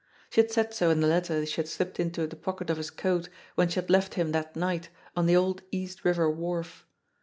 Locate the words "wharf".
6.27-6.87